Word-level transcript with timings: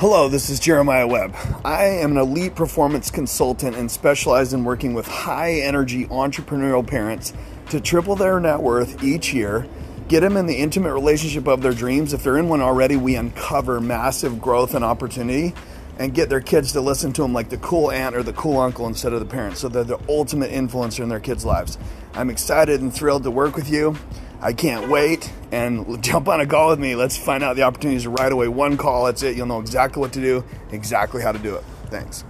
Hello, 0.00 0.30
this 0.30 0.48
is 0.48 0.58
Jeremiah 0.58 1.06
Webb. 1.06 1.36
I 1.62 1.84
am 1.84 2.12
an 2.12 2.16
elite 2.16 2.54
performance 2.54 3.10
consultant 3.10 3.76
and 3.76 3.90
specialize 3.90 4.54
in 4.54 4.64
working 4.64 4.94
with 4.94 5.06
high 5.06 5.56
energy 5.56 6.06
entrepreneurial 6.06 6.86
parents 6.86 7.34
to 7.68 7.82
triple 7.82 8.16
their 8.16 8.40
net 8.40 8.60
worth 8.62 9.04
each 9.04 9.34
year, 9.34 9.66
get 10.08 10.20
them 10.20 10.38
in 10.38 10.46
the 10.46 10.56
intimate 10.56 10.94
relationship 10.94 11.46
of 11.46 11.60
their 11.60 11.74
dreams. 11.74 12.14
If 12.14 12.22
they're 12.22 12.38
in 12.38 12.48
one 12.48 12.62
already, 12.62 12.96
we 12.96 13.14
uncover 13.14 13.78
massive 13.78 14.40
growth 14.40 14.74
and 14.74 14.86
opportunity 14.86 15.52
and 15.98 16.14
get 16.14 16.30
their 16.30 16.40
kids 16.40 16.72
to 16.72 16.80
listen 16.80 17.12
to 17.12 17.20
them 17.20 17.34
like 17.34 17.50
the 17.50 17.58
cool 17.58 17.90
aunt 17.90 18.16
or 18.16 18.22
the 18.22 18.32
cool 18.32 18.58
uncle 18.58 18.86
instead 18.86 19.12
of 19.12 19.20
the 19.20 19.26
parents. 19.26 19.60
So 19.60 19.68
they're 19.68 19.84
the 19.84 20.00
ultimate 20.08 20.50
influencer 20.50 21.00
in 21.00 21.10
their 21.10 21.20
kids' 21.20 21.44
lives. 21.44 21.76
I'm 22.14 22.30
excited 22.30 22.80
and 22.80 22.90
thrilled 22.90 23.24
to 23.24 23.30
work 23.30 23.54
with 23.54 23.70
you. 23.70 23.96
I 24.42 24.54
can't 24.54 24.88
wait 24.88 25.30
and 25.52 26.02
jump 26.02 26.28
on 26.28 26.40
a 26.40 26.46
call 26.46 26.70
with 26.70 26.78
me. 26.78 26.94
Let's 26.94 27.16
find 27.16 27.44
out 27.44 27.56
the 27.56 27.62
opportunities 27.62 28.06
right 28.06 28.32
away. 28.32 28.48
One 28.48 28.76
call, 28.76 29.04
that's 29.04 29.22
it. 29.22 29.36
You'll 29.36 29.46
know 29.46 29.60
exactly 29.60 30.00
what 30.00 30.14
to 30.14 30.20
do, 30.20 30.44
exactly 30.72 31.20
how 31.22 31.32
to 31.32 31.38
do 31.38 31.56
it. 31.56 31.64
Thanks. 31.86 32.24